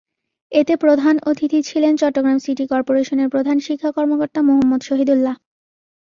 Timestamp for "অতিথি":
1.29-1.59